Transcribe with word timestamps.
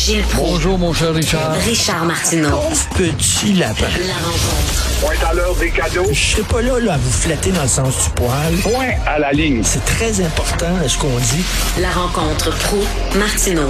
Gilles 0.00 0.22
Proulx. 0.22 0.52
Bonjour, 0.52 0.78
mon 0.78 0.92
cher 0.94 1.12
Richard. 1.12 1.52
Richard 1.56 2.06
Martineau. 2.06 2.56
Petit 2.96 3.52
lapin. 3.52 3.84
La 4.08 4.16
rencontre. 4.24 4.80
Point 5.04 5.28
à 5.28 5.34
l'heure 5.34 5.54
des 5.56 5.70
cadeaux. 5.70 6.08
Je 6.10 6.18
serai 6.18 6.42
pas 6.48 6.62
là, 6.62 6.80
là 6.80 6.94
à 6.94 6.96
vous 6.96 7.12
flatter 7.12 7.52
dans 7.52 7.60
le 7.60 7.68
sens 7.68 8.08
du 8.08 8.14
poil. 8.14 8.54
Point 8.62 8.96
à 9.06 9.18
la 9.18 9.30
ligne. 9.32 9.62
C'est 9.62 9.84
très 9.84 10.24
important 10.24 10.72
ce 10.88 10.96
qu'on 10.96 11.18
dit. 11.18 11.44
La 11.82 11.90
rencontre 11.90 12.48
pro 12.64 12.80
martineau 13.18 13.68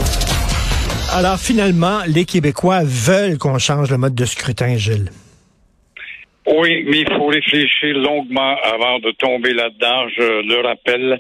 Alors 1.13 1.41
finalement, 1.41 2.03
les 2.07 2.25
Québécois 2.25 2.83
veulent 2.85 3.37
qu'on 3.37 3.59
change 3.59 3.91
le 3.91 3.99
mode 3.99 4.15
de 4.15 4.25
scrutin, 4.25 4.77
Gilles. 4.77 5.11
Oui, 6.47 6.85
mais 6.87 7.01
il 7.01 7.09
faut 7.11 7.27
réfléchir 7.27 7.97
longuement 7.97 8.55
avant 8.63 9.01
de 9.01 9.11
tomber 9.19 9.53
là-dedans. 9.53 10.09
Je 10.17 10.47
le 10.47 10.65
rappelle. 10.65 11.19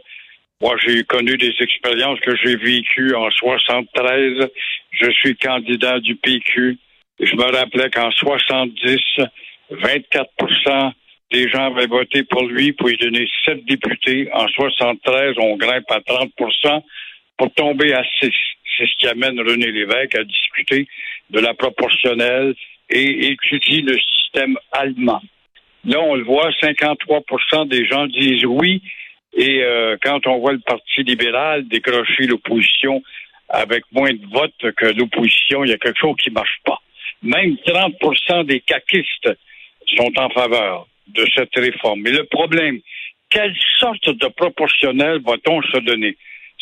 Moi, 0.62 0.77
j'ai 0.86 1.02
connu 1.02 1.36
des 1.36 1.54
expériences 1.58 2.20
que 2.20 2.36
j'ai 2.36 2.54
vécues 2.54 3.14
en 3.16 3.29
73. 3.30 4.46
Je 4.91 5.11
suis 5.11 5.36
candidat 5.36 6.01
du 6.01 6.16
PQ. 6.16 6.78
Je 7.20 7.37
me 7.37 7.45
rappelais 7.45 7.91
qu'en 7.91 8.10
70, 8.10 8.98
24% 9.70 10.92
des 11.30 11.48
gens 11.48 11.74
avaient 11.74 11.87
voté 11.87 12.24
pour 12.24 12.45
lui 12.47 12.73
pour 12.73 12.88
lui 12.88 12.97
donner 12.97 13.28
sept 13.45 13.64
députés. 13.66 14.28
En 14.33 14.48
73, 14.48 15.37
on 15.38 15.56
grimpe 15.56 15.91
à 15.91 16.00
30% 16.00 16.83
pour 17.37 17.52
tomber 17.55 17.92
à 17.92 18.02
6. 18.20 18.30
C'est 18.77 18.87
ce 18.87 18.97
qui 18.98 19.06
amène 19.06 19.38
René 19.38 19.70
Lévesque 19.70 20.16
à 20.16 20.24
discuter 20.24 20.88
de 21.30 21.41
la 21.41 21.55
proportionnelle 21.55 22.55
et 22.88 23.28
étudier 23.28 23.83
le 23.83 23.97
système 23.98 24.56
allemand. 24.72 25.22
Là, 25.84 26.00
on 26.00 26.14
le 26.14 26.25
voit, 26.25 26.50
53% 26.62 27.69
des 27.69 27.86
gens 27.86 28.06
disent 28.06 28.45
oui. 28.45 28.83
Et 29.33 29.62
euh, 29.62 29.97
quand 30.02 30.27
on 30.27 30.38
voit 30.41 30.52
le 30.52 30.59
Parti 30.59 31.02
libéral 31.05 31.69
décrocher 31.69 32.27
l'opposition 32.27 33.02
avec 33.50 33.84
moins 33.92 34.12
de 34.12 34.27
votes 34.32 34.74
que 34.77 34.86
l'opposition, 34.86 35.64
il 35.64 35.70
y 35.70 35.72
a 35.72 35.78
quelque 35.78 35.98
chose 35.98 36.16
qui 36.22 36.30
marche 36.30 36.60
pas. 36.64 36.80
Même 37.22 37.56
30% 37.66 38.47
des 38.47 38.61
caquistes 38.61 39.30
sont 39.97 40.12
en 40.16 40.30
faveur 40.30 40.86
de 41.08 41.27
cette 41.34 41.55
réforme. 41.56 42.02
Mais 42.02 42.12
le 42.12 42.25
problème, 42.25 42.80
quelle 43.28 43.55
sorte 43.78 44.08
de 44.08 44.27
proportionnel 44.28 45.20
va-t-on 45.25 45.62
se 45.62 45.78
donner? 45.78 46.16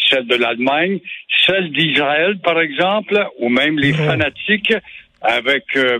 Celle 0.09 0.27
de 0.27 0.37
l'Allemagne, 0.37 1.01
celle 1.47 1.71
d'Israël, 1.73 2.39
par 2.39 2.61
exemple, 2.61 3.27
ou 3.39 3.49
même 3.49 3.79
les 3.79 3.93
fanatiques 3.93 4.75
avec 5.21 5.65
euh, 5.77 5.99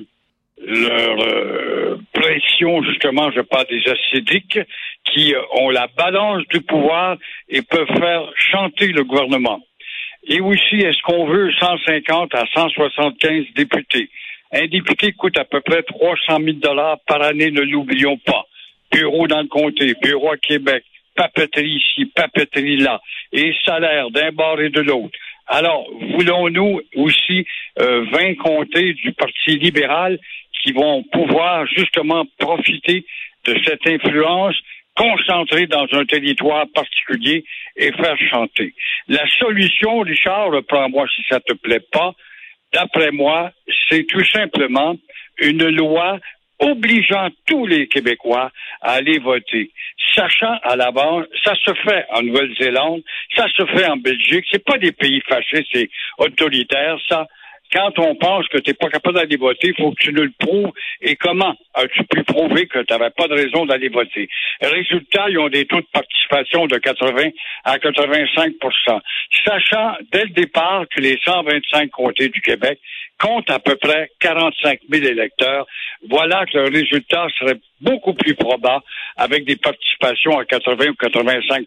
leur 0.67 1.21
euh, 1.21 1.99
pression, 2.13 2.83
justement, 2.83 3.31
je 3.33 3.41
parle 3.41 3.67
des 3.69 3.83
acidiques, 3.91 4.61
qui 5.05 5.35
euh, 5.35 5.41
ont 5.53 5.71
la 5.71 5.89
balance 5.97 6.43
du 6.49 6.61
pouvoir 6.61 7.17
et 7.49 7.63
peuvent 7.63 7.99
faire 7.99 8.31
chanter 8.37 8.89
le 8.89 9.05
gouvernement. 9.05 9.61
Et 10.27 10.41
aussi, 10.41 10.77
est-ce 10.77 11.01
qu'on 11.03 11.27
veut 11.27 11.51
150 11.53 12.35
à 12.35 12.45
175 12.55 13.45
députés? 13.55 14.11
Un 14.53 14.67
député 14.67 15.13
coûte 15.13 15.39
à 15.39 15.45
peu 15.45 15.61
près 15.61 15.83
300 15.83 16.39
000 16.43 16.57
dollars 16.57 16.99
par 17.07 17.23
année, 17.23 17.51
ne 17.51 17.61
l'oublions 17.61 18.17
pas. 18.19 18.47
Bureau 18.91 19.27
dans 19.27 19.43
le 19.43 19.49
comté, 19.49 19.95
bureau 20.03 20.33
à 20.33 20.37
Québec, 20.39 20.85
papeterie 21.15 21.77
ici, 21.77 22.07
papeterie 22.07 22.79
là, 22.79 23.01
et 23.33 23.55
salaire 23.65 24.11
d'un 24.11 24.33
bord 24.33 24.61
et 24.61 24.71
de 24.71 24.81
l'autre. 24.81 25.17
Alors, 25.47 25.87
voulons-nous 26.17 26.81
aussi 26.97 27.47
euh, 27.81 28.05
20 28.13 28.35
comtés 28.37 28.95
du 28.95 29.13
Parti 29.13 29.59
libéral 29.59 30.19
qui 30.63 30.73
vont 30.73 31.03
pouvoir 31.05 31.67
justement 31.67 32.25
profiter 32.39 33.05
de 33.47 33.57
cette 33.65 33.87
influence 33.87 34.57
concentrée 34.99 35.67
dans 35.67 35.87
un 35.93 36.05
territoire 36.05 36.67
particulier 36.75 37.45
et 37.77 37.93
faire 37.93 38.19
chanter. 38.31 38.75
La 39.07 39.25
solution, 39.39 40.01
Richard, 40.01 40.51
reprends-moi 40.51 41.07
si 41.15 41.23
ça 41.31 41.39
te 41.41 41.55
plaît 41.55 41.87
pas, 41.93 42.13
d'après 42.73 43.13
moi, 43.13 43.53
c'est 43.89 44.05
tout 44.05 44.25
simplement 44.25 44.97
une 45.39 45.69
loi 45.69 46.19
obligeant 46.59 47.29
tous 47.47 47.67
les 47.67 47.87
Québécois 47.87 48.51
à 48.83 48.95
aller 48.95 49.21
voter, 49.21 49.71
sachant 50.17 50.59
à 50.65 50.75
l'avance, 50.75 51.27
ça 51.45 51.55
se 51.55 51.73
fait 51.75 52.05
en 52.11 52.23
Nouvelle-Zélande, 52.23 53.03
ça 53.37 53.47
se 53.57 53.65
fait 53.67 53.87
en 53.87 53.97
Belgique, 53.97 54.45
c'est 54.51 54.65
pas 54.65 54.79
des 54.79 54.91
pays 54.91 55.23
fâchés, 55.29 55.65
c'est 55.73 55.89
autoritaire, 56.19 56.99
ça. 57.09 57.29
Quand 57.73 57.99
on 57.99 58.15
pense 58.15 58.49
que 58.49 58.59
tu 58.59 58.71
n'es 58.71 58.75
pas 58.75 58.89
capable 58.89 59.17
d'aller 59.17 59.37
voter, 59.37 59.69
il 59.69 59.75
faut 59.77 59.93
que 59.93 60.03
tu 60.03 60.13
nous 60.13 60.23
le 60.23 60.33
prouves. 60.39 60.73
Et 61.03 61.17
comment 61.17 61.55
as-tu 61.75 62.05
pu 62.05 62.23
prouver 62.25 62.67
que 62.67 62.79
tu 62.81 62.93
n'avais 62.93 63.11
pas 63.11 63.29
de 63.29 63.35
raison 63.35 63.67
d'aller 63.67 63.89
voter? 63.89 64.29
Résultat, 64.61 65.27
ils 65.29 65.39
ont 65.39 65.49
des 65.49 65.67
taux 65.67 65.81
de 65.81 65.87
participation 65.93 66.67
de 66.67 66.79
80 66.79 67.31
à 67.65 67.77
85% 67.79 69.01
Sachant 69.45 69.97
dès 70.13 70.25
le 70.25 70.31
départ 70.31 70.85
que 70.95 71.01
les 71.01 71.19
125 71.25 71.91
comtés 71.91 72.29
du 72.29 72.41
Québec 72.41 72.79
comptent 73.19 73.51
à 73.51 73.59
peu 73.59 73.77
près 73.77 74.11
45 74.21 74.81
000 74.91 75.05
électeurs, 75.05 75.67
voilà 76.09 76.47
que 76.47 76.59
le 76.59 76.65
résultat 76.65 77.27
serait 77.39 77.59
beaucoup 77.81 78.15
plus 78.15 78.35
probable 78.35 78.85
avec 79.17 79.45
des 79.45 79.57
participations 79.57 80.39
à 80.39 80.45
80 80.45 80.87
ou 80.89 80.95
85 80.95 81.67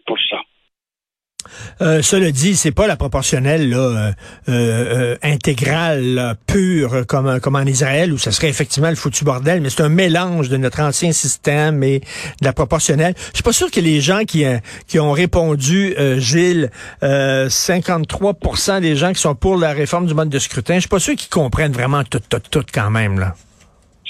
euh, 1.80 2.02
cela 2.02 2.30
dit, 2.30 2.56
c'est 2.56 2.72
pas 2.72 2.86
la 2.86 2.96
proportionnelle 2.96 3.70
là, 3.70 3.78
euh, 3.78 4.12
euh, 4.48 5.16
intégrale, 5.22 6.36
pure, 6.46 7.06
comme, 7.06 7.40
comme 7.40 7.56
en 7.56 7.62
Israël, 7.62 8.12
où 8.12 8.18
ce 8.18 8.30
serait 8.30 8.48
effectivement 8.48 8.90
le 8.90 8.96
foutu 8.96 9.24
bordel, 9.24 9.60
mais 9.60 9.70
c'est 9.70 9.82
un 9.82 9.88
mélange 9.88 10.48
de 10.48 10.56
notre 10.56 10.80
ancien 10.80 11.12
système 11.12 11.82
et 11.82 12.00
de 12.00 12.44
la 12.44 12.52
proportionnelle. 12.52 13.14
Je 13.30 13.36
suis 13.36 13.42
pas 13.42 13.52
sûr 13.52 13.70
que 13.70 13.80
les 13.80 14.00
gens 14.00 14.24
qui, 14.24 14.44
qui 14.86 14.98
ont 14.98 15.12
répondu, 15.12 15.94
Gilles, 16.18 16.70
53% 17.02 18.80
des 18.80 18.96
gens 18.96 19.12
qui 19.12 19.20
sont 19.20 19.34
pour 19.34 19.56
la 19.56 19.72
réforme 19.72 20.06
du 20.06 20.14
mode 20.14 20.28
de 20.28 20.38
scrutin, 20.38 20.74
je 20.74 20.80
suis 20.80 20.88
pas 20.88 21.00
sûr 21.00 21.14
qu'ils 21.14 21.30
comprennent 21.30 21.72
vraiment 21.72 22.04
tout, 22.04 22.20
tout, 22.28 22.40
tout 22.50 22.64
quand 22.72 22.90
même. 22.90 23.18
là 23.18 23.34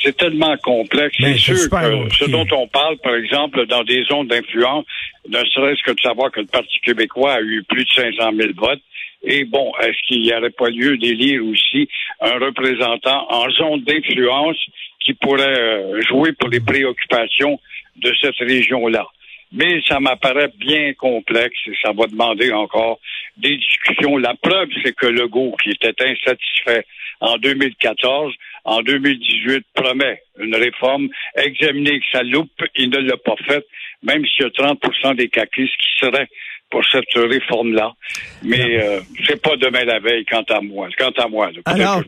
c'est 0.03 0.17
tellement 0.17 0.57
complexe. 0.59 1.17
C'est 1.19 1.37
sûr 1.37 1.55
que 1.55 2.15
ce 2.15 2.31
dont 2.31 2.47
on 2.53 2.67
parle, 2.69 2.99
par 2.99 3.15
exemple, 3.15 3.67
dans 3.67 3.85
des 3.85 4.05
zones 4.05 4.27
d'influence, 4.27 4.85
ne 5.29 5.39
serait-ce 5.45 5.83
que 5.83 5.93
de 5.93 6.01
savoir 6.01 6.31
que 6.31 6.41
le 6.41 6.47
Parti 6.47 6.81
québécois 6.81 7.35
a 7.35 7.41
eu 7.41 7.63
plus 7.69 7.85
de 7.85 7.91
500 7.91 8.31
000 8.37 8.51
votes. 8.57 8.83
Et 9.25 9.45
bon, 9.45 9.73
est-ce 9.81 9.99
qu'il 10.09 10.23
n'y 10.23 10.35
aurait 10.35 10.51
pas 10.51 10.69
lieu 10.69 10.97
d'élire 10.97 11.45
aussi 11.45 11.89
un 12.21 12.39
représentant 12.39 13.27
en 13.31 13.49
zone 13.51 13.83
d'influence 13.83 14.59
qui 15.01 15.15
pourrait 15.15 15.59
euh, 15.59 16.01
jouer 16.09 16.33
pour 16.33 16.49
les 16.49 16.61
préoccupations 16.61 17.61
de 17.97 18.13
cette 18.21 18.39
région-là? 18.39 19.07
Mais 19.53 19.81
ça 19.87 20.01
m'apparaît 20.01 20.51
bien 20.59 20.95
complexe 20.95 21.59
et 21.67 21.75
ça 21.83 21.93
va 21.93 22.07
demander 22.07 22.53
encore 22.53 22.99
des 23.37 23.57
discussions. 23.57 24.17
La 24.17 24.35
preuve, 24.35 24.69
c'est 24.83 24.97
que 24.97 25.07
Legault, 25.07 25.55
qui 25.63 25.71
était 25.71 25.95
insatisfait 26.05 26.85
en 27.21 27.37
2014, 27.37 28.33
en 28.65 28.83
2018 28.83 29.67
promet 29.75 30.23
une 30.39 30.55
réforme. 30.55 31.09
Examinée 31.37 32.01
que 32.01 32.07
ça 32.13 32.23
loupe, 32.23 32.51
il 32.77 32.91
ne 32.91 32.99
l'a 32.99 33.17
pas 33.17 33.37
faite, 33.47 33.67
même 34.03 34.25
s'il 34.27 34.45
y 34.45 34.49
a 34.49 34.51
30% 34.51 35.17
des 35.17 35.29
caquistes 35.29 35.77
qui 35.77 36.07
seraient 36.07 36.29
pour 36.73 36.83
cette 36.91 37.05
réforme-là. 37.15 37.93
Mais 38.43 38.83
euh, 38.83 39.01
c'est 39.29 39.41
pas 39.41 39.57
demain 39.57 39.85
la 39.85 40.01
veille, 40.01 40.25
quant 40.25 40.43
à 40.49 40.61
moi. 40.63 40.89
Quant 40.99 41.13
à 41.23 41.29
moi. 41.29 41.51
Alors, 41.67 42.03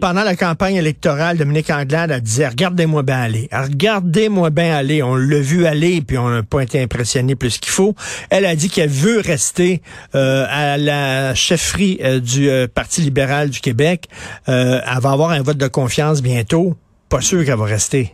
pendant 0.00 0.24
la 0.24 0.34
campagne 0.34 0.76
électorale, 0.76 1.36
Dominique 1.36 1.70
Anglade 1.70 2.10
a 2.10 2.18
dit 2.18 2.44
Regardez-moi 2.44 3.02
bien 3.02 3.20
aller. 3.20 3.48
Regardez-moi 3.52 4.50
bien 4.50 4.74
aller. 4.74 5.02
On 5.02 5.14
l'a 5.14 5.40
vu 5.40 5.66
aller, 5.66 6.00
puis 6.00 6.16
on 6.16 6.30
n'a 6.30 6.42
pas 6.42 6.62
été 6.62 6.80
impressionné 6.80 7.36
plus 7.36 7.58
qu'il 7.58 7.70
faut. 7.70 7.94
Elle 8.30 8.46
a 8.46 8.56
dit 8.56 8.70
qu'elle 8.70 8.88
veut 8.88 9.20
rester 9.20 9.82
euh, 10.14 10.46
à 10.48 10.78
la 10.78 11.34
chefferie 11.34 11.98
euh, 12.02 12.18
du 12.18 12.48
euh, 12.48 12.66
Parti 12.66 13.02
libéral 13.02 13.50
du 13.50 13.60
Québec. 13.60 14.04
elle 14.46 14.80
va 15.02 15.10
avoir 15.10 15.30
un 15.30 15.42
vote 15.42 15.58
de 15.58 15.68
confiance 15.68 16.22
bientôt. 16.22 16.74
Pas 17.10 17.20
sûr 17.20 17.44
qu'elle 17.44 17.58
va 17.58 17.66
rester. 17.66 18.12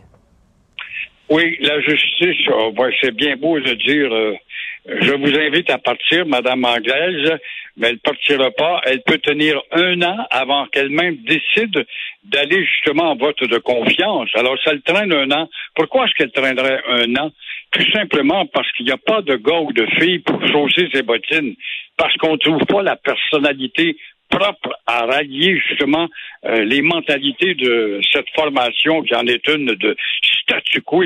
Oui, 1.29 1.57
la 1.61 1.79
justice, 1.81 2.47
oh, 2.53 2.71
c'est 3.01 3.15
bien 3.15 3.35
beau 3.37 3.59
de 3.59 3.73
dire 3.73 4.37
je 4.87 5.11
vous 5.13 5.39
invite 5.39 5.69
à 5.71 5.77
partir, 5.77 6.25
Madame 6.27 6.63
Anglaise, 6.63 7.39
mais 7.77 7.89
elle 7.89 7.99
partira 7.99 8.51
pas. 8.51 8.81
Elle 8.85 9.01
peut 9.01 9.17
tenir 9.17 9.59
un 9.71 10.01
an 10.03 10.27
avant 10.29 10.67
qu'elle-même 10.67 11.17
décide 11.17 11.85
d'aller 12.23 12.65
justement 12.65 13.11
en 13.11 13.15
vote 13.15 13.43
de 13.43 13.57
confiance. 13.57 14.29
Alors, 14.35 14.55
ça 14.63 14.73
le 14.73 14.81
traîne 14.81 15.11
un 15.11 15.31
an. 15.31 15.49
Pourquoi 15.75 16.05
est-ce 16.05 16.13
qu'elle 16.13 16.31
traînerait 16.31 16.81
un 16.87 17.15
an? 17.15 17.31
Tout 17.71 17.91
simplement 17.91 18.45
parce 18.45 18.71
qu'il 18.73 18.85
n'y 18.85 18.91
a 18.91 18.97
pas 18.97 19.21
de 19.21 19.35
gars 19.35 19.59
ou 19.59 19.73
de 19.73 19.85
fille 19.99 20.19
pour 20.19 20.39
chausser 20.47 20.87
ses 20.93 21.01
bottines. 21.01 21.55
Parce 21.97 22.15
qu'on 22.17 22.33
ne 22.33 22.37
trouve 22.37 22.65
pas 22.65 22.83
la 22.83 22.95
personnalité 22.95 23.97
propre 24.35 24.77
à 24.85 25.05
rallier 25.05 25.57
justement 25.67 26.07
euh, 26.45 26.63
les 26.65 26.81
mentalités 26.81 27.55
de 27.55 27.99
cette 28.11 28.29
formation 28.35 29.01
qui 29.03 29.15
en 29.15 29.25
est 29.27 29.47
une 29.47 29.67
de 29.67 29.95
statu 30.41 30.81
quo. 30.81 31.03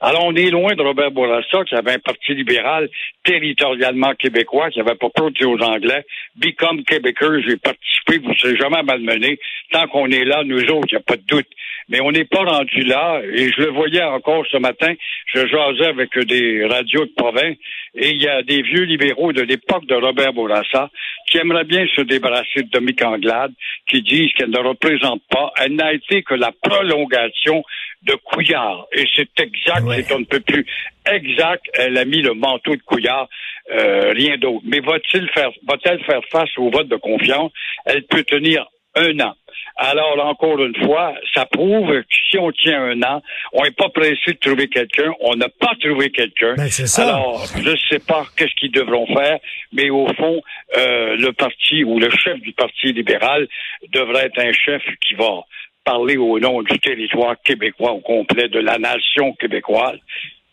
Alors 0.00 0.24
on 0.24 0.34
est 0.34 0.50
loin 0.50 0.74
de 0.74 0.82
Robert 0.82 1.10
Bourassa 1.10 1.64
qui 1.64 1.74
avait 1.74 1.94
un 1.94 1.98
parti 1.98 2.34
libéral 2.34 2.88
territorialement 3.24 4.14
québécois 4.14 4.70
qui 4.70 4.80
avait 4.80 4.94
pas 4.94 5.08
peur 5.10 5.30
aux 5.46 5.62
Anglais 5.62 6.04
Become 6.36 6.84
Québécois, 6.84 7.40
j'ai 7.46 7.56
participé, 7.56 8.18
vous 8.18 8.30
ne 8.30 8.34
serez 8.34 8.56
jamais 8.56 8.82
malmené. 8.82 9.38
Tant 9.72 9.86
qu'on 9.88 10.10
est 10.10 10.24
là, 10.24 10.42
nous 10.44 10.62
autres, 10.64 10.88
il 10.90 10.94
n'y 10.94 10.98
a 10.98 11.00
pas 11.00 11.16
de 11.16 11.26
doute. 11.26 11.48
Mais 11.88 12.00
on 12.00 12.10
n'est 12.10 12.24
pas 12.24 12.42
rendu 12.42 12.82
là, 12.82 13.20
et 13.22 13.50
je 13.52 13.62
le 13.62 13.70
voyais 13.70 14.02
encore 14.02 14.44
ce 14.50 14.56
matin, 14.56 14.92
je 15.32 15.46
jasais 15.46 15.86
avec 15.86 16.18
des 16.18 16.66
radios 16.66 17.06
de 17.06 17.12
province, 17.16 17.56
Et 17.96 18.10
il 18.10 18.22
y 18.22 18.28
a 18.28 18.42
des 18.42 18.62
vieux 18.62 18.84
libéraux 18.84 19.32
de 19.32 19.42
l'époque 19.42 19.86
de 19.86 19.94
Robert 19.94 20.32
Bourassa 20.32 20.90
qui 21.28 21.38
aimeraient 21.38 21.64
bien 21.64 21.86
se 21.94 22.02
débarrasser 22.02 22.62
de 22.62 22.70
Dominique 22.70 23.02
Anglade, 23.02 23.52
qui 23.88 24.02
disent 24.02 24.32
qu'elle 24.34 24.50
ne 24.50 24.58
représente 24.58 25.22
pas, 25.30 25.52
elle 25.58 25.74
n'a 25.74 25.92
été 25.92 26.22
que 26.22 26.34
la 26.34 26.52
prolongation 26.62 27.64
de 28.02 28.14
Couillard. 28.14 28.86
Et 28.92 29.04
c'est 29.14 29.40
exact, 29.40 29.84
c'est 29.90 30.12
on 30.12 30.20
ne 30.20 30.24
peut 30.24 30.40
plus 30.40 30.66
exact. 31.10 31.64
Elle 31.74 31.96
a 31.96 32.04
mis 32.04 32.22
le 32.22 32.34
manteau 32.34 32.76
de 32.76 32.82
Couillard, 32.82 33.28
euh, 33.72 34.12
rien 34.12 34.36
d'autre. 34.36 34.62
Mais 34.64 34.80
va-t-il 34.80 35.28
faire, 35.30 35.50
va-t-elle 35.66 36.02
faire 36.04 36.20
face 36.30 36.50
au 36.58 36.70
vote 36.70 36.88
de 36.88 36.96
confiance? 36.96 37.50
Elle 37.86 38.04
peut 38.04 38.24
tenir 38.24 38.66
un 38.94 39.18
an. 39.20 39.34
Alors, 39.78 40.24
encore 40.24 40.58
une 40.64 40.74
fois, 40.86 41.14
ça 41.34 41.44
prouve 41.44 41.88
que 41.90 42.04
si 42.30 42.38
on 42.38 42.50
tient 42.50 42.82
un 42.82 43.02
an, 43.02 43.22
on 43.52 43.62
n'est 43.64 43.70
pas 43.72 43.90
pressé 43.90 44.32
de 44.32 44.38
trouver 44.38 44.68
quelqu'un, 44.68 45.12
on 45.20 45.34
n'a 45.36 45.48
pas 45.50 45.72
trouvé 45.80 46.10
quelqu'un. 46.10 46.54
Ben, 46.56 46.68
c'est 46.70 46.86
ça. 46.86 47.08
Alors, 47.08 47.44
je 47.62 47.70
ne 47.70 47.76
sais 47.90 47.98
pas 47.98 48.24
qu'est-ce 48.36 48.54
qu'ils 48.54 48.72
devront 48.72 49.06
faire, 49.14 49.38
mais 49.72 49.90
au 49.90 50.06
fond, 50.14 50.40
euh, 50.78 51.16
le 51.18 51.32
parti 51.32 51.84
ou 51.84 51.98
le 51.98 52.08
chef 52.10 52.40
du 52.40 52.52
Parti 52.52 52.92
libéral 52.92 53.46
devrait 53.92 54.26
être 54.26 54.38
un 54.38 54.52
chef 54.52 54.82
qui 55.06 55.14
va 55.14 55.42
parler 55.84 56.16
au 56.16 56.38
nom 56.40 56.62
du 56.62 56.78
territoire 56.78 57.36
québécois 57.44 57.92
au 57.92 58.00
complet, 58.00 58.48
de 58.48 58.58
la 58.58 58.78
nation 58.78 59.34
québécoise, 59.34 59.98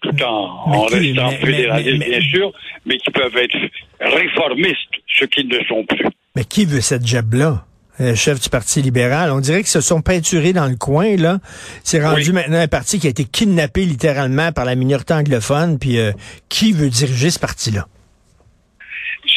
tout 0.02 0.22
en, 0.22 0.28
en 0.68 0.86
qui- 0.88 0.96
restant 1.12 1.30
mais- 1.32 1.38
fédéraliste, 1.38 1.98
mais- 2.00 2.10
bien 2.10 2.22
sûr, 2.22 2.52
mais 2.86 2.98
qui 2.98 3.10
peuvent 3.10 3.38
être 3.38 3.58
réformistes, 4.02 4.92
ce 5.08 5.26
qu'ils 5.26 5.48
ne 5.48 5.64
sont 5.64 5.86
plus. 5.86 6.06
Mais 6.36 6.44
qui 6.44 6.66
veut 6.66 6.82
cette 6.82 7.06
job-là? 7.08 7.64
Le 8.00 8.16
chef 8.16 8.40
du 8.42 8.50
Parti 8.50 8.82
libéral. 8.82 9.30
On 9.32 9.40
dirait 9.40 9.60
qu'ils 9.60 9.68
se 9.68 9.82
sont 9.82 10.02
peinturés 10.02 10.52
dans 10.54 10.68
le 10.68 10.76
coin, 10.76 11.16
là. 11.16 11.38
C'est 11.84 12.04
rendu 12.04 12.30
Oui. 12.30 12.34
maintenant 12.34 12.58
un 12.60 12.68
parti 12.68 13.00
qui 13.00 13.06
a 13.08 13.10
été 13.12 13.24
kidnappé 13.24 13.86
littéralement 13.86 14.52
par 14.52 14.66
la 14.66 14.74
minorité 14.76 15.14
anglophone. 15.14 15.78
Puis 15.80 16.00
euh, 16.00 16.12
qui 16.50 16.72
veut 16.72 16.90
diriger 16.90 17.30
ce 17.30 17.40
parti-là? 17.40 17.86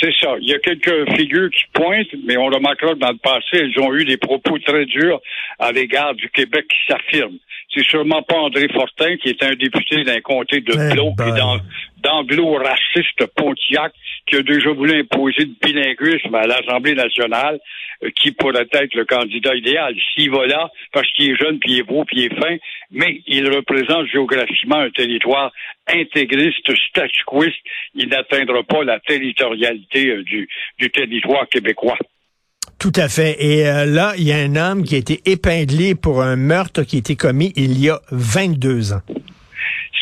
C'est 0.00 0.12
ça. 0.20 0.34
Il 0.40 0.48
y 0.48 0.54
a 0.54 0.58
quelques 0.58 1.16
figures 1.16 1.48
qui 1.50 1.62
pointent, 1.72 2.06
mais 2.26 2.36
on 2.36 2.46
remarquera 2.46 2.94
que 2.94 2.98
dans 2.98 3.12
le 3.12 3.18
passé, 3.18 3.52
elles 3.62 3.78
ont 3.82 3.94
eu 3.94 4.04
des 4.04 4.16
propos 4.16 4.58
très 4.58 4.84
durs 4.86 5.20
à 5.58 5.70
l'égard 5.72 6.14
du 6.14 6.28
Québec 6.30 6.64
qui 6.68 6.92
s'affirment. 6.92 7.36
C'est 7.74 7.84
sûrement 7.84 8.22
pas 8.22 8.36
André 8.36 8.68
Fortin, 8.72 9.16
qui 9.22 9.28
est 9.30 9.42
un 9.42 9.54
député 9.54 10.02
d'un 10.04 10.20
comté 10.20 10.60
de 10.60 10.72
Eh 10.72 10.92
Bloc 10.94 11.14
ben. 11.16 11.28
et 11.34 11.38
d'an- 11.38 11.58
d'anglo-raciste 12.06 13.26
Pontiac, 13.34 13.92
qui 14.26 14.36
a 14.36 14.42
déjà 14.42 14.70
voulu 14.70 15.00
imposer 15.00 15.44
le 15.44 15.54
bilinguisme 15.60 16.34
à 16.34 16.46
l'Assemblée 16.46 16.94
nationale, 16.94 17.58
euh, 18.02 18.10
qui 18.14 18.32
pourrait 18.32 18.68
être 18.72 18.94
le 18.94 19.04
candidat 19.04 19.54
idéal. 19.54 19.94
S'il 20.14 20.30
va 20.30 20.46
là, 20.46 20.70
parce 20.92 21.10
qu'il 21.12 21.32
est 21.32 21.36
jeune, 21.36 21.58
puis 21.58 21.72
il 21.72 21.78
est 21.80 21.82
beau, 21.82 22.04
puis 22.04 22.20
il 22.20 22.24
est 22.26 22.40
fin, 22.40 22.56
mais 22.90 23.22
il 23.26 23.48
représente 23.50 24.06
géographiquement 24.06 24.78
un 24.78 24.90
territoire 24.90 25.52
intégriste, 25.88 26.70
statuquiste, 26.88 27.58
il 27.94 28.08
n'atteindra 28.08 28.62
pas 28.62 28.84
la 28.84 29.00
territorialité 29.00 30.08
euh, 30.08 30.22
du, 30.22 30.48
du 30.78 30.90
territoire 30.90 31.48
québécois. 31.48 31.98
Tout 32.78 32.92
à 32.96 33.08
fait. 33.08 33.36
Et 33.40 33.66
euh, 33.66 33.86
là, 33.86 34.12
il 34.18 34.24
y 34.24 34.32
a 34.32 34.36
un 34.36 34.54
homme 34.54 34.84
qui 34.84 34.94
a 34.94 34.98
été 34.98 35.20
épinglé 35.24 35.94
pour 35.94 36.22
un 36.22 36.36
meurtre 36.36 36.82
qui 36.82 36.96
a 36.96 36.98
été 36.98 37.16
commis 37.16 37.52
il 37.56 37.80
y 37.80 37.88
a 37.88 38.00
22 38.10 38.92
ans. 38.92 39.02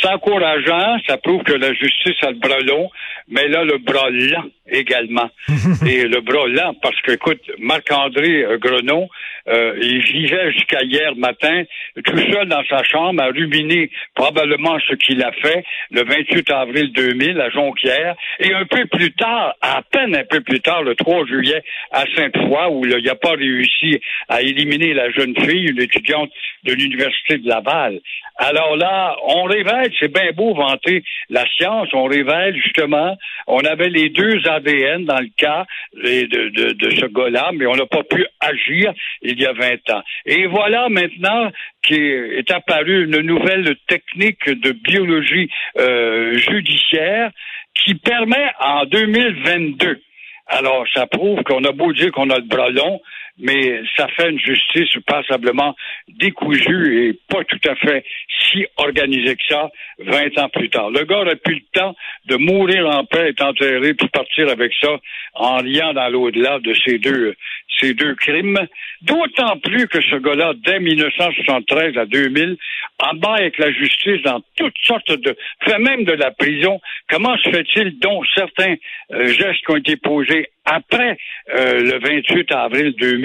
C'est 0.00 0.08
encourageant, 0.08 0.99
ça 1.06 1.17
prouve 1.19 1.43
que 1.43 1.52
la 1.52 1.73
justice 1.73 2.17
a 2.23 2.31
le 2.31 2.38
bras 2.38 2.61
long, 2.61 2.91
mais 3.29 3.49
là, 3.49 3.64
le 3.64 3.79
bras 3.79 4.11
lent 4.11 4.44
également. 4.69 5.31
Et 5.87 6.05
le 6.05 6.20
bras 6.20 6.46
lent, 6.49 6.75
parce 6.82 7.00
que, 7.02 7.12
écoute, 7.12 7.41
Marc-André 7.58 8.44
euh, 8.44 8.58
Grenon, 8.58 9.08
euh, 9.49 9.75
il 9.81 10.02
vivait 10.02 10.52
jusqu'à 10.52 10.82
hier 10.82 11.14
matin 11.17 11.64
tout 12.05 12.19
seul 12.32 12.49
dans 12.49 12.64
sa 12.69 12.82
chambre 12.82 13.23
à 13.23 13.26
ruminer 13.26 13.91
probablement 14.14 14.79
ce 14.88 14.94
qu'il 14.94 15.23
a 15.23 15.32
fait 15.32 15.64
le 15.91 16.02
28 16.02 16.50
avril 16.50 16.93
2000 16.93 17.41
à 17.41 17.50
Jonquière. 17.50 18.17
Et 18.41 18.55
un 18.55 18.64
peu 18.64 18.87
plus 18.87 19.12
tard, 19.12 19.55
à 19.61 19.82
peine 19.82 20.17
un 20.17 20.25
peu 20.25 20.41
plus 20.41 20.61
tard, 20.61 20.82
le 20.82 20.94
3 20.94 21.26
juillet, 21.26 21.62
à 21.91 22.05
Sainte-Foy, 22.14 22.70
où 22.70 22.87
il 22.87 23.05
n'a 23.05 23.14
pas 23.14 23.32
réussi 23.32 24.00
à 24.29 24.41
éliminer 24.43 24.94
la 24.94 25.11
jeune 25.11 25.35
fille, 25.37 25.69
une 25.69 25.81
étudiante 25.81 26.31
de 26.64 26.73
l'Université 26.73 27.38
de 27.38 27.49
Laval. 27.49 28.00
Alors 28.37 28.76
là, 28.76 29.17
on 29.26 29.44
révèle, 29.44 29.93
c'est 30.00 30.12
bien 30.12 30.32
beau 30.32 30.55
vanter 30.55 31.05
la 31.31 31.44
science, 31.56 31.88
on 31.93 32.05
révèle 32.05 32.56
justement, 32.56 33.17
on 33.46 33.61
avait 33.61 33.91
les 33.91 34.08
deux 34.08 34.41
ADN 34.49 35.05
dans 35.05 35.20
le 35.20 35.29
cas 35.37 35.67
de, 35.94 36.49
de, 36.49 36.73
de 36.73 36.91
ce 36.96 37.06
gars-là, 37.06 37.50
mais 37.55 37.67
on 37.67 37.76
n'a 37.76 37.87
pas 37.87 38.02
pu 38.02 38.26
agir 38.41 38.93
il 39.36 39.42
y 39.42 39.46
a 39.46 39.52
20 39.52 39.90
ans. 39.90 40.02
Et 40.26 40.46
voilà 40.46 40.88
maintenant 40.88 41.50
qu'est 41.82 42.50
apparue 42.50 43.04
une 43.04 43.20
nouvelle 43.20 43.76
technique 43.88 44.48
de 44.48 44.72
biologie 44.72 45.50
euh, 45.78 46.36
judiciaire 46.38 47.31
qui 47.75 47.94
permet 47.94 48.50
en 48.60 48.86
2022 48.86 50.00
alors, 50.46 50.84
ça 50.92 51.06
prouve 51.06 51.42
qu'on 51.42 51.64
a 51.64 51.72
beau 51.72 51.92
dire 51.92 52.12
qu'on 52.12 52.28
a 52.28 52.36
le 52.36 52.44
bras 52.44 52.69
long, 52.69 53.00
mais 53.38 53.82
ça 53.96 54.06
fait 54.08 54.31
une 54.31 54.38
justice 54.38 54.96
passablement 55.06 55.75
décousue 56.08 57.08
et 57.08 57.19
pas 57.28 57.44
tout 57.44 57.60
à 57.69 57.75
fait 57.76 58.04
si 58.40 58.66
organisée 58.76 59.34
que 59.36 59.42
ça 59.48 59.70
20 59.98 60.38
ans 60.38 60.48
plus 60.48 60.70
tard. 60.70 60.90
Le 60.90 61.04
gars 61.04 61.19
aurait 61.20 61.36
plus 61.36 61.56
le 61.56 61.81
temps 61.81 61.96
de 62.26 62.36
mourir 62.36 62.86
en 62.88 63.04
paix, 63.04 63.31
être 63.31 63.44
enterré, 63.44 63.94
puis 63.94 64.08
partir 64.08 64.48
avec 64.48 64.72
ça 64.81 65.00
en 65.34 65.62
liant 65.62 65.92
dans 65.92 66.08
l'au-delà 66.08 66.58
de 66.60 66.75
ces 66.84 66.98
deux, 66.98 67.34
ces 67.81 67.94
deux 67.94 68.14
crimes. 68.14 68.58
D'autant 69.02 69.58
plus 69.58 69.88
que 69.88 70.00
ce 70.00 70.16
gars-là, 70.16 70.54
dès 70.64 70.78
1973 70.78 71.98
à 71.98 72.06
2000, 72.06 72.56
en 73.00 73.14
bas 73.14 73.34
avec 73.34 73.58
la 73.58 73.72
justice 73.72 74.22
dans 74.22 74.40
toutes 74.56 74.78
sortes 74.82 75.12
de, 75.12 75.36
fait 75.64 75.78
même 75.78 76.04
de 76.04 76.12
la 76.12 76.31
prison. 76.31 76.81
Comment 77.10 77.36
se 77.38 77.50
fait-il, 77.50 77.98
dont 77.98 78.22
certains 78.34 78.76
euh, 79.12 79.26
gestes 79.26 79.64
qui 79.66 79.72
ont 79.72 79.76
été 79.76 79.96
posés 79.96 80.48
après 80.64 81.19
euh, 81.54 81.81
le 81.81 81.98
28 81.98 82.52
avril 82.52 82.94
2000, 82.98 83.24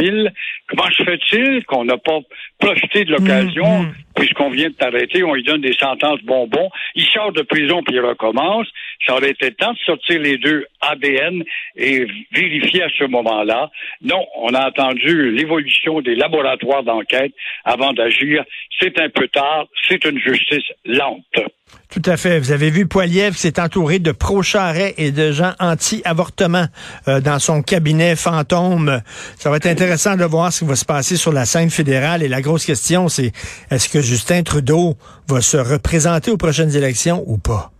comment 0.67 0.89
se 0.91 1.03
fait-il 1.03 1.65
qu'on 1.65 1.85
n'a 1.85 1.97
pas 1.97 2.19
profité 2.59 3.05
de 3.05 3.11
l'occasion, 3.11 3.79
Mm, 3.79 3.85
mm. 3.85 3.93
puisqu'on 4.15 4.49
vient 4.49 4.69
de 4.69 4.73
t'arrêter, 4.73 5.23
on 5.23 5.33
lui 5.33 5.43
donne 5.43 5.61
des 5.61 5.73
sentences 5.73 6.21
bonbons, 6.23 6.69
il 6.95 7.05
sort 7.05 7.31
de 7.31 7.41
prison 7.41 7.81
puis 7.83 7.95
il 7.95 8.01
recommence. 8.01 8.67
Ça 9.05 9.15
aurait 9.15 9.31
été 9.31 9.51
temps 9.53 9.73
de 9.73 9.77
sortir 9.79 10.19
les 10.19 10.37
deux 10.37 10.65
ADN 10.81 11.43
et 11.75 12.05
vérifier 12.31 12.83
à 12.83 12.89
ce 12.97 13.05
moment-là. 13.05 13.69
Non, 14.01 14.25
on 14.37 14.53
a 14.53 14.61
attendu 14.61 15.31
l'évolution 15.31 16.01
des 16.01 16.15
laboratoires 16.15 16.83
d'enquête 16.83 17.33
avant 17.63 17.93
d'agir. 17.93 18.43
C'est 18.79 18.99
un 18.99 19.09
peu 19.09 19.27
tard, 19.27 19.67
c'est 19.87 20.03
une 20.05 20.19
justice 20.19 20.71
lente. 20.85 21.39
Tout 21.89 22.01
à 22.05 22.17
fait. 22.17 22.39
Vous 22.39 22.51
avez 22.51 22.69
vu 22.69 22.85
Poiliev 22.85 23.35
s'est 23.35 23.59
entouré 23.59 23.97
de 23.97 24.11
pro-charret 24.11 24.93
et 24.97 25.11
de 25.11 25.31
gens 25.31 25.53
anti-avortement 25.59 26.67
euh, 27.07 27.19
dans 27.19 27.39
son 27.39 27.63
cabinet 27.63 28.15
fantôme. 28.15 29.01
Ça 29.39 29.49
va 29.49 29.57
être 29.57 29.65
intéressant 29.65 30.15
de 30.15 30.23
voir 30.23 30.53
ce 30.53 30.59
qui 30.59 30.65
va 30.65 30.75
se 30.75 30.85
passer 30.85 31.17
sur 31.17 31.31
la 31.31 31.45
scène 31.45 31.71
fédérale. 31.71 32.21
Et 32.21 32.27
la 32.27 32.41
grosse 32.41 32.65
question, 32.65 33.09
c'est 33.09 33.31
est-ce 33.71 33.89
que 33.89 34.01
Justin 34.01 34.43
Trudeau 34.43 34.97
va 35.27 35.41
se 35.41 35.57
représenter 35.57 36.29
aux 36.29 36.37
prochaines 36.37 36.75
élections 36.75 37.23
ou 37.25 37.39
pas? 37.39 37.71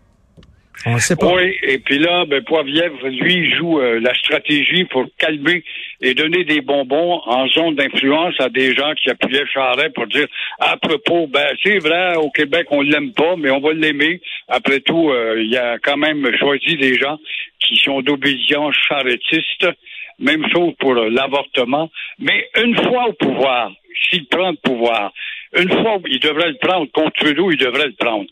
Oui, 0.86 1.57
et 1.63 1.77
puis 1.79 2.00
là, 2.00 2.25
ben, 2.25 2.41
lui, 2.63 3.53
joue 3.55 3.79
euh, 3.79 4.00
la 4.00 4.13
stratégie 4.13 4.86
pour 4.86 5.05
calmer 5.17 5.63
et 6.01 6.13
donner 6.13 6.45
des 6.45 6.62
bonbons 6.62 7.21
en 7.25 7.48
zone 7.48 7.75
d'influence 7.75 8.36
à 8.39 8.50
des 8.50 8.74
gens 8.74 8.93
qui 8.93 9.09
appuyaient 9.09 9.45
Charret 9.53 9.89
pour 9.89 10.07
dire 10.07 10.27
à 10.59 10.77
propos, 10.77 11.27
ben 11.27 11.48
c'est 11.63 11.79
vrai, 11.79 12.15
au 12.15 12.29
Québec, 12.29 12.67
on 12.71 12.81
l'aime 12.81 13.12
pas, 13.12 13.36
mais 13.38 13.50
on 13.50 13.59
va 13.59 13.74
l'aimer. 13.74 14.21
Après 14.48 14.79
tout, 14.79 15.09
euh, 15.09 15.43
il 15.43 15.55
a 15.57 15.77
quand 15.79 15.98
même 15.98 16.25
choisi 16.38 16.77
des 16.77 16.98
gens 16.98 17.19
qui 17.59 17.75
sont 17.77 18.01
d'obédience 18.01 18.75
charrettiste. 18.88 19.67
Même 20.19 20.45
chose 20.53 20.74
pour 20.79 20.98
euh, 20.98 21.09
l'avortement. 21.09 21.89
Mais 22.19 22.50
une 22.57 22.75
fois 22.75 23.07
au 23.07 23.13
pouvoir, 23.13 23.71
s'il 24.09 24.25
prend 24.27 24.51
le 24.51 24.57
pouvoir, 24.57 25.13
une 25.57 25.69
fois, 25.69 25.98
il 26.07 26.19
devrait 26.19 26.50
le 26.50 26.57
prendre. 26.57 26.91
Contre 26.91 27.13
Trudeau, 27.13 27.51
il 27.51 27.57
devrait 27.57 27.88
le 27.88 27.93
prendre. 27.93 28.25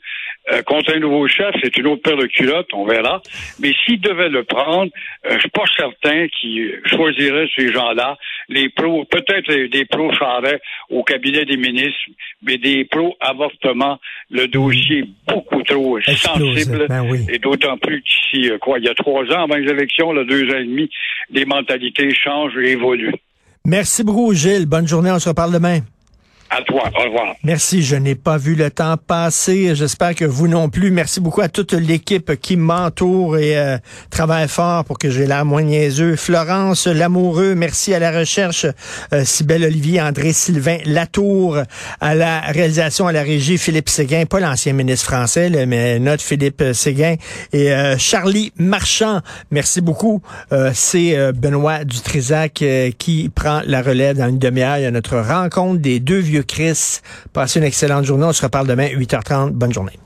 Euh, 0.51 0.61
contre 0.63 0.95
un 0.95 0.99
nouveau 0.99 1.27
chef, 1.27 1.53
c'est 1.61 1.75
une 1.77 1.87
autre 1.87 2.01
paire 2.03 2.17
de 2.17 2.25
culottes, 2.25 2.69
on 2.73 2.85
verra. 2.85 3.21
Mais 3.59 3.73
s'il 3.85 3.99
devait 3.99 4.29
le 4.29 4.43
prendre, 4.43 4.91
euh, 5.25 5.33
je 5.33 5.39
suis 5.39 5.49
pas 5.49 5.65
certain 5.75 6.27
qu'il 6.27 6.79
choisirait 6.85 7.47
ces 7.55 7.71
gens-là, 7.71 8.17
les 8.47 8.69
pros, 8.69 9.03
peut-être 9.05 9.51
des 9.69 9.85
pros 9.85 10.13
charret 10.13 10.61
au 10.89 11.03
cabinet 11.03 11.43
des 11.43 11.57
ministres, 11.57 11.99
mais 12.41 12.57
des 12.57 12.85
pros 12.85 13.15
avortement, 13.19 13.99
le 14.29 14.47
dossier 14.47 14.99
est 14.99 15.09
beaucoup 15.27 15.63
trop 15.63 15.99
sensible. 16.01 16.85
Ben 16.87 17.05
oui. 17.09 17.25
Et 17.29 17.39
d'autant 17.39 17.77
plus 17.77 18.01
qu'ici, 18.01 18.49
euh, 18.49 18.57
quoi, 18.57 18.79
il 18.79 18.85
y 18.85 18.89
a 18.89 18.93
trois 18.93 19.23
ans 19.25 19.43
avant 19.43 19.55
les 19.55 19.69
élections, 19.69 20.13
là, 20.13 20.23
deux 20.23 20.43
ans 20.49 20.59
et 20.59 20.65
demi, 20.65 20.89
les 21.29 21.45
mentalités 21.45 22.13
changent 22.15 22.57
et 22.57 22.71
évoluent. 22.71 23.15
Merci 23.65 24.03
beaucoup, 24.05 24.33
Gilles. 24.33 24.65
Bonne 24.65 24.87
journée. 24.87 25.11
On 25.11 25.19
se 25.19 25.27
reparle 25.27 25.51
demain. 25.51 25.79
À 26.49 26.61
toi. 26.61 26.89
Au 26.97 27.03
revoir. 27.03 27.35
Merci. 27.43 27.83
Je 27.83 27.95
n'ai 27.95 28.15
pas 28.15 28.37
vu 28.37 28.55
le 28.55 28.69
temps 28.69 28.95
passer. 28.97 29.75
J'espère 29.75 30.15
que 30.15 30.25
vous 30.25 30.47
non 30.47 30.69
plus. 30.69 30.91
Merci 30.91 31.19
beaucoup 31.19 31.41
à 31.41 31.49
toute 31.49 31.73
l'équipe 31.73 32.39
qui 32.39 32.55
m'entoure 32.55 33.37
et 33.37 33.57
euh, 33.57 33.77
travaille 34.09 34.47
fort 34.47 34.85
pour 34.85 34.97
que 34.97 35.09
j'ai 35.09 35.25
l'air 35.25 35.45
moins 35.45 35.61
niaiseux. 35.61 36.15
Florence 36.15 36.87
Lamoureux, 36.87 37.55
merci 37.55 37.93
à 37.93 37.99
la 37.99 38.17
recherche. 38.17 38.65
Euh, 39.13 39.23
Cybelle 39.25 39.65
Olivier, 39.65 40.01
André 40.01 40.33
Sylvain 40.33 40.77
Latour, 40.85 41.57
à 41.99 42.15
la 42.15 42.41
réalisation, 42.41 43.07
à 43.07 43.11
la 43.11 43.23
régie, 43.23 43.57
Philippe 43.57 43.89
Séguin, 43.89 44.25
pas 44.25 44.39
l'ancien 44.39 44.73
ministre 44.73 45.05
français, 45.05 45.65
mais 45.65 45.99
notre 45.99 46.23
Philippe 46.23 46.63
Séguin 46.73 47.15
et 47.53 47.71
euh, 47.71 47.97
Charlie 47.97 48.53
Marchand. 48.57 49.21
Merci 49.51 49.81
beaucoup. 49.81 50.21
Euh, 50.51 50.71
C'est 50.73 51.15
Benoît 51.33 51.83
Dutrisac 51.83 52.63
qui 52.97 53.29
prend 53.33 53.61
la 53.65 53.81
relève 53.81 54.17
dans 54.17 54.29
une 54.29 54.39
demi-heure. 54.39 54.77
Il 54.77 54.83
y 54.83 54.85
a 54.85 54.91
notre 54.91 55.17
rencontre 55.17 55.81
des 55.81 55.99
deux 55.99 56.19
vieux 56.37 56.43
Chris. 56.43 56.99
Passez 57.33 57.59
une 57.59 57.65
excellente 57.65 58.05
journée. 58.05 58.25
On 58.25 58.33
se 58.33 58.43
reparle 58.43 58.67
demain, 58.67 58.87
8h30. 58.87 59.51
Bonne 59.51 59.73
journée. 59.73 59.99